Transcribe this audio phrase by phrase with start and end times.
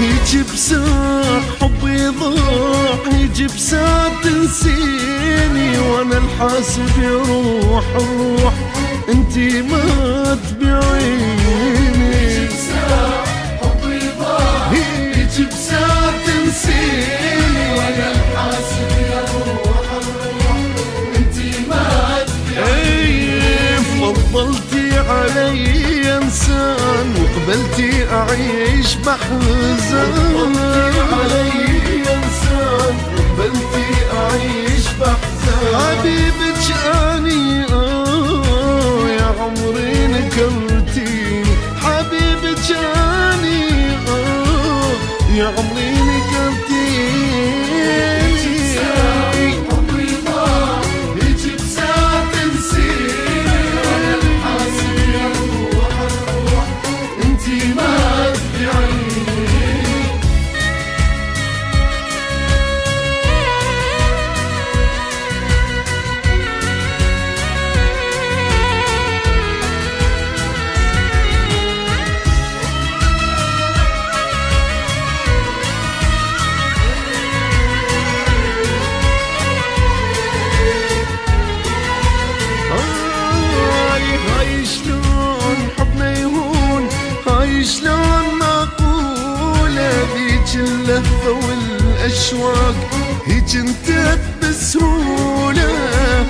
[0.00, 8.54] هيجي بساعة حبي ضاع هيجي بساعة تنسيني وأنا الحاسب يروح الروح
[9.08, 11.42] انتي ما تبيعيني
[14.70, 20.56] هيجي بساعة تنسيني وأنا الحاسب يروح الروح
[21.16, 25.91] انتي ما تبيعيني فضلتي علي
[27.42, 28.96] انسان وقبلتي اعيش
[84.66, 86.88] شلون حبنا يهون؟
[87.26, 92.74] هاي شلون معقولة ذيك اللهفة والأشواق؟
[93.26, 95.68] هيج انتهت بسهولة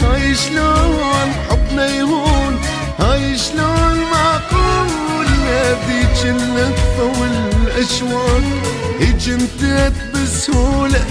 [0.02, 2.58] هاي شلون حبنا يهون؟
[2.98, 8.42] هاي شلون معقولة ذيك اللهفة والأشواق؟
[9.00, 11.04] هيج انتهت بسهولة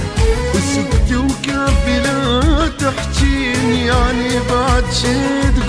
[0.56, 5.61] وسكتي وكافي لا تحجين يعني بعد شي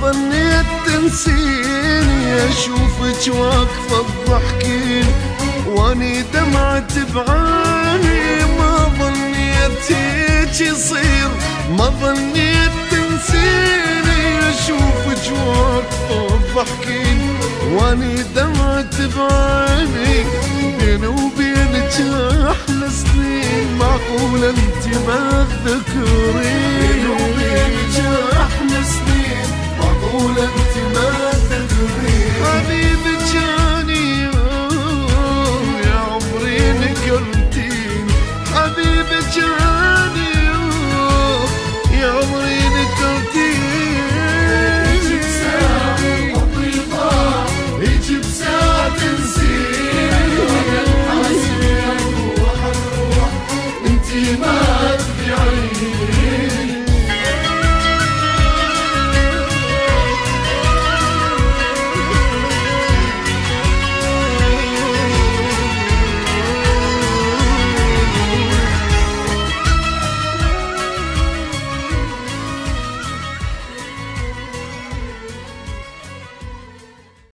[0.00, 5.06] ظنيت تنسيني أشوفك واقفة تضحكين
[5.66, 11.28] وأني دمعت بعاني ما ظنيت هيك يصير
[11.70, 17.36] ما ظنيت تنسيني أشوفك واقفة تضحكين
[17.72, 20.24] وأني دمعت بعاني
[20.80, 21.94] بيني وبينك
[22.50, 26.11] أحلى سنين معقولة أنت ما تذكر